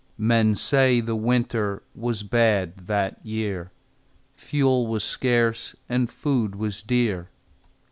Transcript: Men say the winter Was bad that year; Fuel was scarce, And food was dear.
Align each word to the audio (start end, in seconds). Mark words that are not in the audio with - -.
Men 0.17 0.55
say 0.55 0.99
the 0.99 1.15
winter 1.15 1.83
Was 1.93 2.23
bad 2.23 2.87
that 2.87 3.23
year; 3.23 3.71
Fuel 4.35 4.87
was 4.87 5.03
scarce, 5.03 5.75
And 5.87 6.09
food 6.09 6.55
was 6.55 6.81
dear. 6.81 7.29